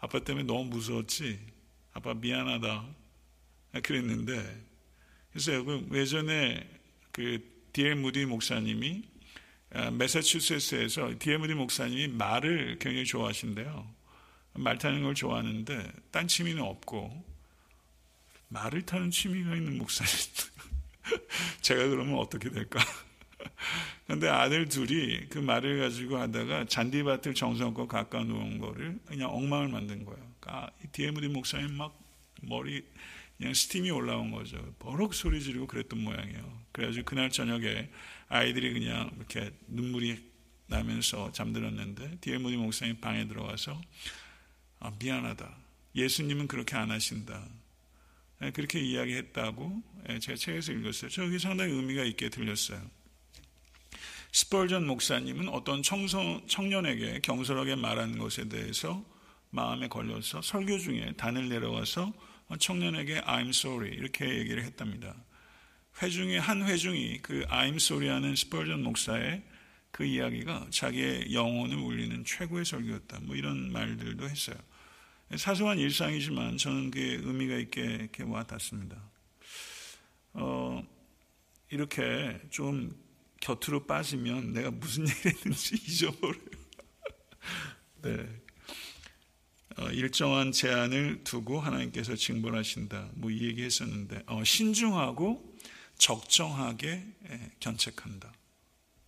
[0.00, 1.40] 아빠 때문에 너무 무서웠지.
[1.94, 2.84] 아빠 미안하다.
[3.82, 4.66] 그랬는데
[5.30, 6.68] 그래서 그 예전에
[7.12, 7.40] 그
[7.72, 9.02] 디엘 무디 목사님이
[9.92, 13.94] 메사추세츠에서 디엘 무디 목사님이 말을 굉장히 좋아하신대요.
[14.56, 17.29] 말 타는 걸 좋아하는데 딴 취미는 없고
[18.50, 20.12] 말을 타는 취미가 있는 목사님
[21.62, 22.80] 제가 그러면 어떻게 될까?
[24.06, 30.04] 근데 아들 둘이 그 말을 가지고 하다가 잔디밭을 정성껏 깎아 놓은 거를 그냥 엉망을 만든
[30.04, 30.20] 거예요.
[30.40, 31.98] 그러니까 디에무디 목사님 막
[32.42, 32.84] 머리
[33.38, 34.58] 그냥 스팀이 올라온 거죠.
[34.78, 36.60] 버럭 소리 지르고 그랬던 모양이에요.
[36.72, 37.88] 그래가지고 그날 저녁에
[38.28, 40.30] 아이들이 그냥 이렇게 눈물이
[40.66, 43.80] 나면서 잠들었는데 디에무디 목사님 방에 들어가서
[44.80, 45.56] 아, 미안하다.
[45.94, 47.46] 예수님은 그렇게 안 하신다.
[48.42, 51.10] 예, 그렇게 이야기했다고 예, 제가 책에서 읽었어요.
[51.10, 52.80] 저기 상당히 의미가 있게 들렸어요.
[54.32, 59.04] 스펄전 목사님은 어떤 청소, 청년에게 경솔하게 말한 것에 대해서
[59.50, 62.12] 마음에 걸려서 설교 중에 단을 내려와서
[62.58, 65.14] 청년에게 I'm sorry 이렇게 얘기를 했답니다.
[66.00, 69.42] 회중의 한 회중이 그 I'm sorry 하는 스펄전 목사의
[69.90, 73.20] 그 이야기가 자기의 영혼을 울리는 최고의 설교였다.
[73.22, 74.56] 뭐 이런 말들도 했어요.
[75.36, 79.00] 사소한 일상이지만 저는 그게 의미가 있게 이렇게 와닿습니다.
[80.34, 80.82] 어,
[81.70, 82.96] 이렇게 좀
[83.40, 86.44] 곁으로 빠지면 내가 무슨 얘기를 했는지 잊어버려요.
[88.02, 88.26] 네.
[89.78, 93.10] 어, 일정한 제한을 두고 하나님께서 징벌하신다.
[93.14, 95.56] 뭐 이 얘기 했었는데, 어, 신중하고
[95.96, 98.32] 적정하게 예, 견책한다.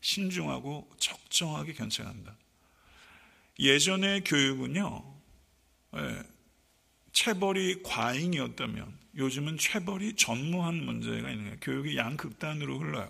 [0.01, 2.37] 신중하고 적정하게 견책한다.
[3.59, 5.22] 예전의 교육은요, 예,
[7.13, 11.57] 체벌이 과잉이었다면 요즘은 체벌이 전무한 문제가 있는 거예요.
[11.61, 13.09] 교육이 양극단으로 흘러요.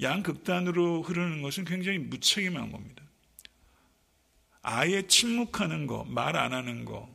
[0.00, 3.02] 양극단으로 흐르는 것은 굉장히 무책임한 겁니다.
[4.62, 7.12] 아예 침묵하는 거, 말 안 하는 거,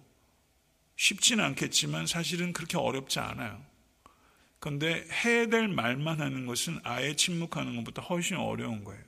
[0.98, 3.64] 쉽지는 않겠지만 사실은 그렇게 어렵지 않아요.
[4.60, 9.02] 그런데 해야 될 말만 하는 것은 아예 침묵하는 것보다 훨씬 어려운 거예요.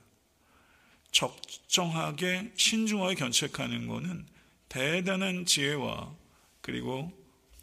[1.10, 4.26] 적정하게 신중하게 견책하는 것은
[4.72, 6.16] 대단한 지혜와
[6.62, 7.12] 그리고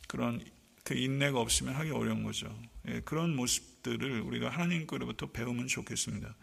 [0.08, 0.46] 그런
[0.84, 2.56] 그 인내가 없으면 하기 어려운 거죠.
[2.88, 6.36] 예, 그런 모습들을 우리가 하나님 거로부터 배우면 좋겠습니다.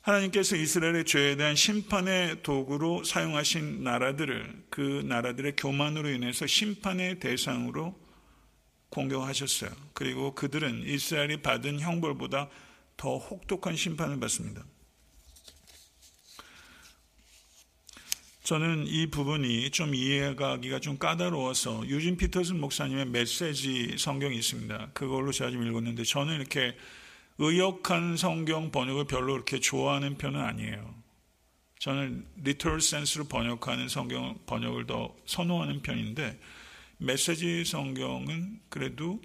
[0.00, 8.00] 하나님께서 이스라엘의 죄에 대한 심판의 도구로 사용하신 나라들을 그 나라들의 교만으로 인해서 심판의 대상으로
[8.88, 9.70] 공격하셨어요.
[9.92, 12.48] 그리고 그들은 이스라엘이 받은 형벌보다
[12.96, 14.64] 더 혹독한 심판을 받습니다.
[18.42, 24.90] 저는 이 부분이 좀 이해가기가 좀 까다로워서 유진 피터슨 목사님의 메시지 성경이 있습니다.
[24.94, 26.74] 그걸로 제가 좀 읽었는데 저는 이렇게
[27.38, 30.94] 의역한 성경 번역을 별로 그렇게 좋아하는 편은 아니에요.
[31.78, 36.38] 저는 리터럴 센스로 번역하는 성경 번역을 더 선호하는 편인데
[36.98, 39.22] 메시지 성경은 그래도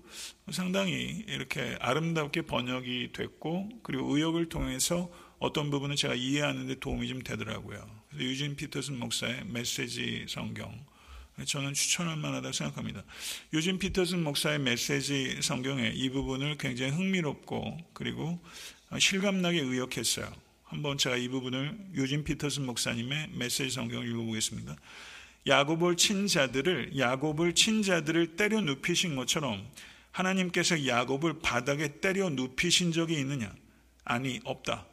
[0.49, 7.21] 상당히 이렇게 아름답게 번역이 됐고 그리고 의역을 통해서 어떤 부분은 제가 이해하는 데 도움이 좀
[7.21, 7.94] 되더라고요.
[8.19, 10.73] 유진 피터슨 목사의 메시지 성경.
[11.45, 13.03] 저는 추천할 만하다고 생각합니다.
[13.53, 18.41] 유진 피터슨 목사의 메시지 성경에 이 부분을 굉장히 흥미롭고 그리고
[18.97, 20.31] 실감나게 의역했어요.
[20.63, 24.75] 한번 제가 이 부분을 유진 피터슨 목사님의 메시지 성경을 읽어보겠습니다.
[25.47, 29.69] 야곱을 친 자들을 야곱을 친 자들을 때려 눕히신 것처럼
[30.11, 33.53] 하나님께서 야곱을 바닥에 때려 눕히신 적이 있느냐?
[34.05, 34.85] 아니 없다.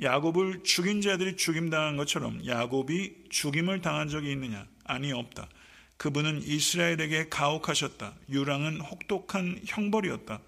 [0.00, 4.66] 야곱을 죽인 자들이 죽임당한 것처럼 야곱이 죽임을 당한 적이 있느냐?
[4.84, 5.48] 아니 없다.
[5.96, 8.14] 그분은 이스라엘에게 가혹하셨다.
[8.28, 10.40] 유랑은 혹독한 형벌이었다.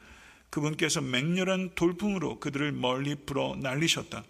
[0.50, 4.24] 그분께서 맹렬한 돌풍으로 그들을 멀리 불어 날리셨다.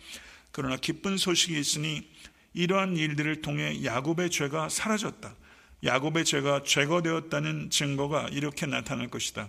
[0.53, 2.09] 그러나 기쁜 소식이 있으니
[2.55, 5.35] 이러한 일들을 통해 야곱의 죄가 사라졌다.
[5.85, 9.49] 야곱의 죄가 죄거되었다는 증거가 이렇게 나타날 것이다.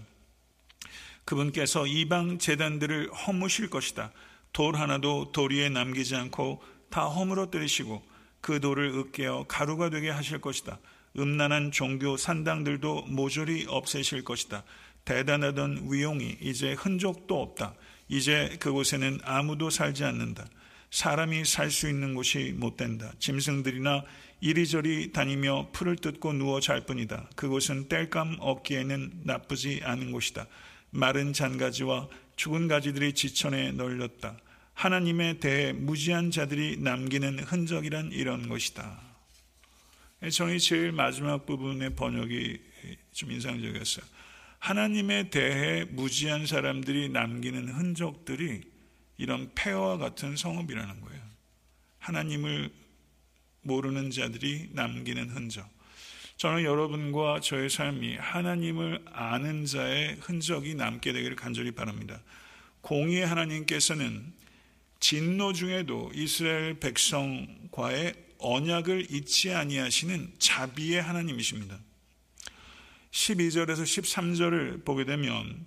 [1.26, 4.12] 그분께서 이방 재단들을 허무실 것이다.
[4.54, 8.04] 돌 하나도 돌 위에 남기지 않고 다 허물어뜨리시고
[8.42, 10.80] 그 돌을 으깨어 가루가 되게 하실 것이다.
[11.18, 14.64] 음란한 종교 산당들도 모조리 없애실 것이다.
[15.06, 17.74] 대단하던 위용이 이제 흔적도 없다.
[18.08, 20.46] 이제 그곳에는 아무도 살지 않는다.
[20.92, 23.12] 사람이 살 수 있는 곳이 못 된다.
[23.20, 24.04] 짐승들이나
[24.42, 27.30] 이리저리 다니며 풀을 뜯고 누워 잘 뿐이다.
[27.36, 30.48] 그곳은 땔감 없기에는 나쁘지 않은 곳이다.
[30.92, 32.08] 마른 잔가지와
[32.40, 34.38] 죽은 가지들이 지천에 널렸다.
[34.74, 38.98] 하나님에 대해 무지한 자들이 남기는 흔적이란 이런 것이다.
[40.32, 42.62] 저는 제일 마지막 부분의 번역이
[43.12, 44.06] 좀 인상적이었어요.
[44.58, 48.62] 하나님에 대해 무지한 사람들이 남기는 흔적들이
[49.18, 51.22] 이런 폐허와 같은 성읍이라는 거예요.
[51.98, 52.72] 하나님을
[53.64, 55.70] 모르는 자들이 남기는 흔적.
[56.40, 62.22] 저는 여러분과 저의 삶이 하나님을 아는 자의 흔적이 남게 되기를 간절히 바랍니다.
[62.80, 64.32] 공의의 하나님께서는
[65.02, 71.78] 진노 중에도 이스라엘 백성과의 언약을 잊지 아니하시는 자비의 하나님이십니다.
[73.12, 75.66] 12절에서 13절을 보게 되면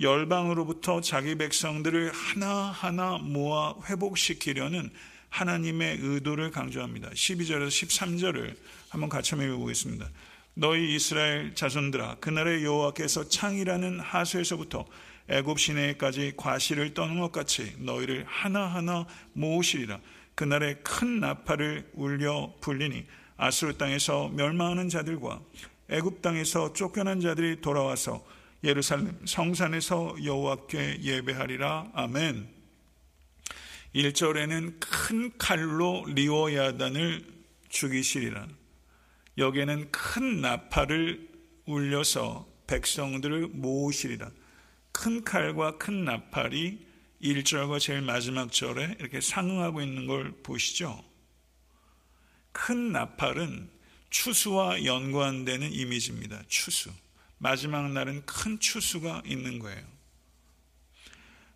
[0.00, 4.90] 열방으로부터 자기 백성들을 하나하나 모아 회복시키려는
[5.28, 7.10] 하나님의 의도를 강조합니다.
[7.10, 8.56] 12절에서 13절을
[8.90, 10.08] 한번 같이 한번 읽어보겠습니다.
[10.54, 14.86] 너희 이스라엘 자손들아 그날의 여호와께서 창이라는 하수에서부터
[15.28, 20.00] 애굽 시내까지 과실을 떠는 것 같이 너희를 하나하나 모으시리라.
[20.34, 25.40] 그날에 큰 나팔을 울려 불리니 아수르 땅에서 멸망하는 자들과
[25.90, 28.24] 애굽 땅에서 쫓겨난 자들이 돌아와서
[28.64, 31.90] 예루살렘 성산에서 여호와께 예배하리라.
[31.94, 32.48] 아멘.
[33.94, 37.24] 1절에는 큰 칼로 리오야단을
[37.68, 38.48] 죽이시리라.
[39.38, 41.28] 여기에는 큰 나팔을
[41.64, 44.30] 울려서 백성들을 모으시리라.
[44.92, 46.86] 큰 칼과 큰 나팔이
[47.22, 51.04] 1절과 제일 마지막 절에 이렇게 상응하고 있는 걸 보시죠.
[52.52, 53.70] 큰 나팔은
[54.10, 56.42] 추수와 연관되는 이미지입니다.
[56.48, 56.90] 추수.
[57.38, 59.86] 마지막 날은 큰 추수가 있는 거예요.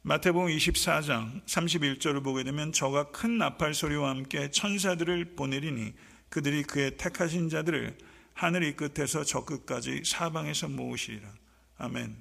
[0.03, 5.95] 마태복음 24장 31절을 보게 되면 저가 큰 나팔 소리와 함께 천사들을 보내리니
[6.33, 7.95] 그들이 그의 택하신 자들을
[8.33, 11.29] 하늘 이 끝에서 저 끝까지 사방에서 모으시리라.
[11.77, 12.17] 아멘.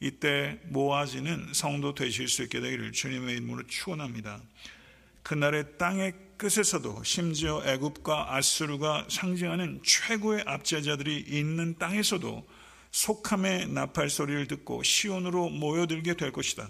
[0.00, 4.42] 이때 모아지는 성도 되실 수 있게 되기를 주님의 이름으로 축원합니다.
[5.22, 12.44] 그날의 땅의 끝에서도 심지어 애굽과 아수르가 상징하는 최고의 압제자들이 있는 땅에서도
[12.90, 16.68] 속함의 나팔 소리를 듣고 시온으로 모여들게 될 것이다.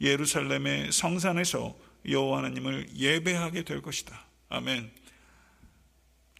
[0.00, 4.26] 예루살렘의 성산에서 여호와 하나님을 예배하게 될 것이다.
[4.48, 5.05] 아멘.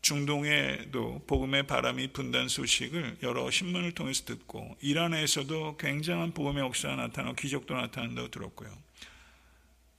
[0.06, 7.74] 중동에도 복음의 바람이 분단 소식을 여러 신문을 통해서 듣고 이란에서도 굉장한 복음의 역사가 나타나고 기적도
[7.74, 8.70] 나타난다고 들었고요.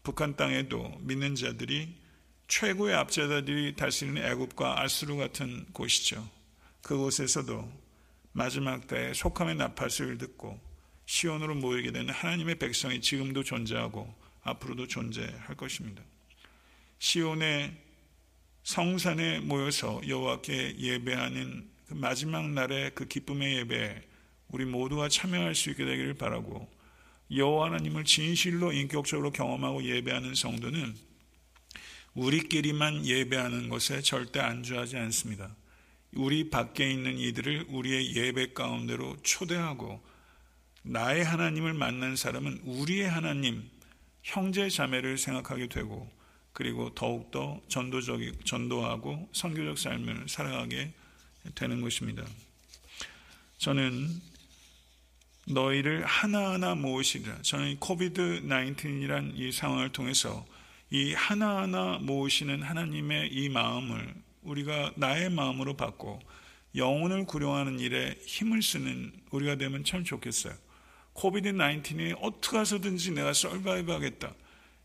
[0.03, 1.93] 북한 땅에도 믿는 자들이
[2.47, 6.25] 최고의 압제자들이 다스리는 애굽과 아수르 같은 곳이죠.
[6.83, 7.69] 그곳에서도
[8.31, 10.57] 마지막 때에 속함의 나팔소리를 듣고
[11.05, 16.01] 시온으로 모이게 되는 하나님의 백성이 지금도 존재하고 앞으로도 존재할 것입니다.
[16.99, 17.86] 시온의
[18.67, 24.03] 성산에 모여서 여호와께 예배하는 그 마지막 날의 그 기쁨의 예배에
[24.49, 26.69] 우리 모두가 참여할 수 있게 되기를 바라고
[27.33, 30.97] 여호와 하나님을 진실로 인격적으로 경험하고 예배하는 성도는
[32.13, 35.55] 우리끼리만 예배하는 것에 절대 안주하지 않습니다.
[36.11, 40.03] 우리 밖에 있는 이들을 우리의 예배 가운데로 초대하고
[40.83, 43.63] 나의 하나님을 만난 사람은 우리의 하나님,
[44.23, 46.16] 형제 자매를 생각하게 되고
[46.57, 50.91] 그리고 더욱더 전도적, 전도하고 선교적 삶을 살아가게
[51.53, 52.25] 되는 것입니다.
[53.59, 54.09] 저는
[55.45, 57.43] 너희를 하나하나 모으시리라.
[57.43, 60.47] 저는 코비드 19이란 이 상황을 통해서
[60.89, 66.19] 이 하나하나 모으시는 하나님의 이 마음을 우리가 나의 마음으로 받고
[66.75, 70.55] 영혼을 구령하는 일에 힘을 쓰는 우리가 되면 참 좋겠어요.
[71.13, 74.33] COVID 19이 어떻게 해서든지 내가 survive 하겠다.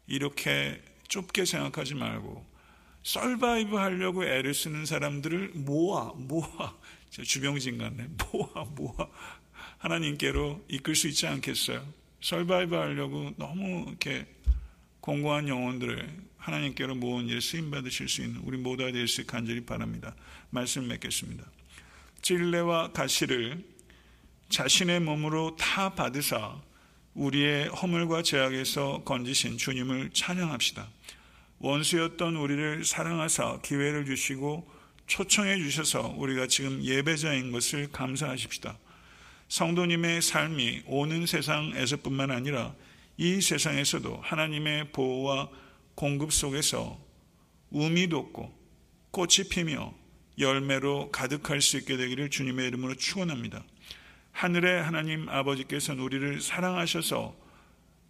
[0.07, 0.79] 이렇게
[1.13, 2.43] 좁게 생각하지 말고
[3.03, 6.75] survive 하려고 애를 쓰는 사람들을 모아 모아
[7.11, 9.09] 주병진 같네 모아 모아
[9.77, 11.87] 하나님께로 이끌 수 있지 않겠어요?
[12.23, 14.27] survive 하려고 너무 이렇게
[15.01, 20.15] 공고한 영혼들을 하나님께로 모은 일에 쓰임 받으실 수 있는 우리 모두가 될 수 간절히 바랍니다.
[20.49, 21.45] 말씀 맺겠습니다.
[22.23, 23.63] 찔레와 가시를
[24.49, 26.63] 자신의 몸으로 다 받으사
[27.15, 30.89] 우리의 허물과 죄악에서 건지신 주님을 찬양합시다.
[31.63, 34.69] 원수였던 우리를 사랑하사 기회를 주시고
[35.07, 38.77] 초청해 주셔서 우리가 지금 예배자인 것을 감사하십시다.
[39.49, 42.75] 성도님의 삶이 오는 세상에서뿐만 아니라
[43.17, 45.51] 이 세상에서도 하나님의 보호와
[45.95, 46.99] 공급 속에서
[47.71, 48.53] 우미 돋고
[49.13, 49.95] 꽃이 피며
[50.39, 53.63] 열매로 가득할 수 있게 되기를 주님의 이름으로 축원합니다.
[54.33, 57.37] 하늘의 하나님 아버지께서는 우리를 사랑하셔서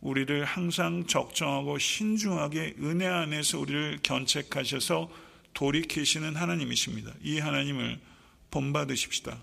[0.02, 5.10] 우리를 항상 적정하고 신중하게 은혜 안에서 우리를 견책하셔서
[5.54, 7.12] 돌이키시는 하나님이십니다.
[7.22, 8.00] 이 하나님을
[8.50, 9.42] 본받으십시다.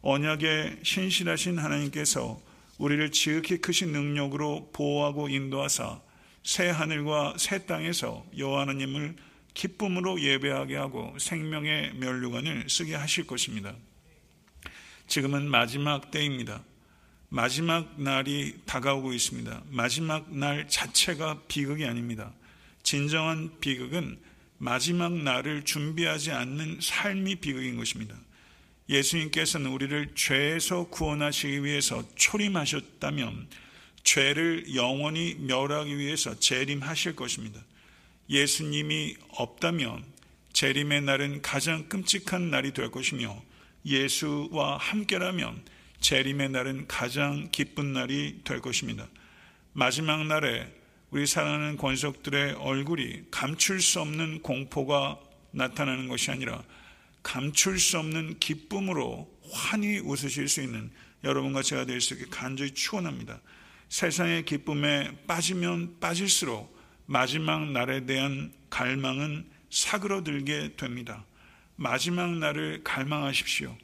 [0.00, 2.40] 언약에 신실하신 하나님께서
[2.78, 6.00] 우리를 지극히 크신 능력으로 보호하고 인도하사
[6.42, 9.16] 새 하늘과 새 땅에서 여호와 하나님을
[9.52, 13.74] 기쁨으로 예배하게 하고 생명의 면류관을 쓰게 하실 것입니다.
[15.06, 16.62] 지금은 마지막 때입니다.
[17.30, 19.64] 마지막 날이 다가오고 있습니다.
[19.70, 22.32] 마지막 날 자체가 비극이 아닙니다.
[22.82, 24.18] 진정한 비극은
[24.56, 28.16] 마지막 날을 준비하지 않는 삶이 비극인 것입니다.
[28.88, 33.48] 예수님께서는 우리를 죄에서 구원하시기 위해서 초림하셨다면
[34.02, 37.60] 죄를 영원히 멸하기 위해서 재림하실 것입니다.
[38.30, 40.04] 예수님이 없다면
[40.54, 43.42] 재림의 날은 가장 끔찍한 날이 될 것이며
[43.84, 45.62] 예수와 함께라면
[46.00, 49.06] 재림의 날은 가장 기쁜 날이 될 것입니다.
[49.72, 50.72] 마지막 날에
[51.10, 55.18] 우리 사랑하는 권속들의 얼굴이 감출 수 없는 공포가
[55.50, 56.62] 나타나는 것이 아니라
[57.22, 60.90] 감출 수 없는 기쁨으로 환히 웃으실 수 있는
[61.24, 63.40] 여러분과 제가 될 수 있게 간절히 축원합니다.
[63.88, 66.76] 세상의 기쁨에 빠지면 빠질수록
[67.06, 71.24] 마지막 날에 대한 갈망은 사그러들게 됩니다.
[71.76, 73.76] 마지막 날을 갈망하십시오.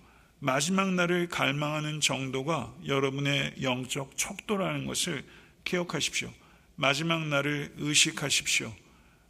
[0.45, 5.25] 마지막 날을 갈망하는 정도가 여러분의 영적 척도라는 것을
[5.65, 6.31] 기억하십시오.
[6.77, 8.71] 마지막 날을 의식하십시오.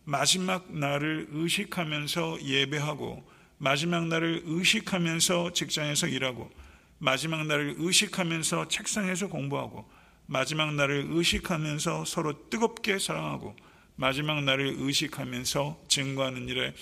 [0.02, 6.50] 마지막 날을 의식하면서 예배하고 마지막 날을 의식하면서 직장에서 일하고
[6.98, 9.88] 마지막 날을 의식하면서 책상에서 공부하고
[10.26, 13.54] 마지막 날을 의식하면서 서로 뜨겁게 사랑하고
[13.94, 16.74] 마지막 날을 의식하면서 증거하는 일에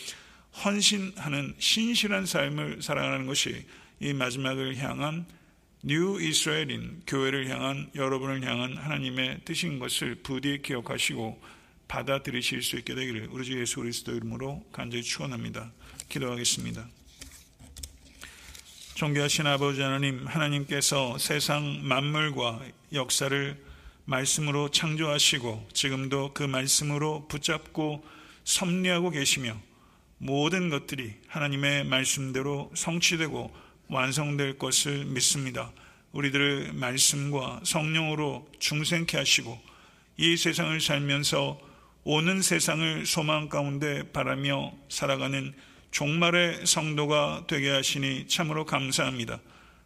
[0.65, 3.67] 헌신하는 신실한 삶을 살아가는 것이
[4.03, 5.27] 이 마지막을 향한
[5.85, 11.41] New 이스라엘인 교회를 향한 여러분을 향한 하나님의 뜻인 것을 부디 기억하시고
[11.87, 15.71] 받아들이실 수 있게 되기를 우리 주 예수 그리스도 이름으로 간절히 축원합니다.
[16.09, 16.89] 기도하겠습니다.
[18.97, 22.61] 존귀하신 아버지 하나님, 하나님께서 세상 만물과
[22.93, 23.57] 역사를
[24.05, 28.05] 말씀으로 창조하시고 지금도 그 말씀으로 붙잡고
[28.43, 29.57] 섭리하고 계시며
[30.19, 35.71] 모든 것들이 하나님의 말씀대로 성취되고 완성될 것을 믿습니다.
[36.13, 39.59] 우리들을 말씀과 성령으로 중생케 하시고
[40.17, 41.61] 이 세상을 살면서
[42.05, 45.55] 오는 세상을 소망 가운데 바라며 살아가는
[45.91, 49.41] 종말의 성도가 되게 하시니 참으로 감사합니다.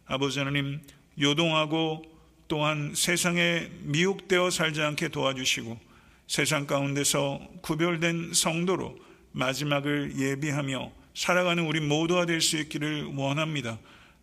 [0.05, 0.81] 아버지 하나님,
[1.19, 2.03] 요동하고
[2.47, 5.79] 또한 세상에 미혹되어 살지 않게 도와주시고
[6.27, 8.97] 세상 가운데서 구별된 성도로
[9.33, 13.77] 마지막을 예비하며 살아가는 우리 모두가 될 수 있기를 원합니다.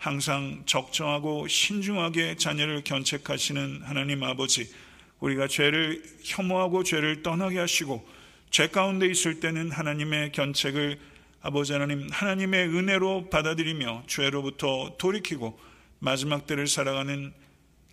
[0.04, 4.70] 항상 적정하고 신중하게 자녀를 견책하시는 하나님 아버지,
[5.20, 8.06] 우리가 죄를 혐오하고 죄를 떠나게 하시고
[8.50, 11.00] 죄 가운데 있을 때는 하나님의 견책을
[11.40, 15.58] 아버지 하나님 하나님의 은혜로 받아들이며 죄로부터 돌이키고
[16.00, 17.32] 마지막 때를 살아가는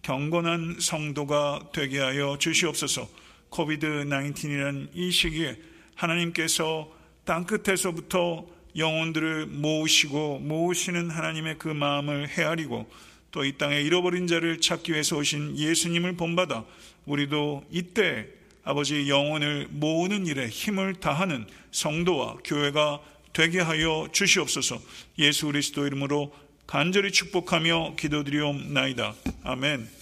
[0.02, 3.08] 경건한 성도가 되게 하여 주시옵소서.
[3.50, 5.58] 코비드 19이라는 이 시기에
[5.96, 6.92] 하나님께서
[7.24, 8.46] 땅 끝에서부터
[8.76, 12.90] 영혼들을 모으시고 모으시는 하나님의 그 마음을 헤아리고
[13.32, 16.66] 또 이 땅에 잃어버린 자를 찾기 위해서 오신 예수님을 본받아
[17.06, 18.28] 우리도 이때
[18.64, 23.02] 아버지 영혼을 모으는 일에 힘을 다하는 성도와 교회가
[23.34, 24.80] 되게 하여 주시옵소서.
[25.18, 26.34] 예수 그리스도 이름으로
[26.68, 29.16] 간절히 축복하며 기도드리옵나이다.
[29.44, 30.01] 아멘.